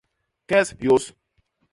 [0.49, 1.05] Kes hyôs.